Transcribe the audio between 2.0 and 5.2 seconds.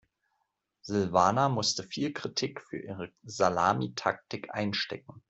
Kritik für ihre Salamitaktik einstecken.